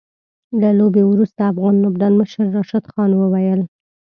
له 0.61 0.69
لوبې 0.79 1.03
وروسته 1.07 1.41
افغان 1.51 1.75
لوبډلمشر 1.83 2.45
راشد 2.55 2.85
خان 2.91 3.11
وويل 3.15 3.61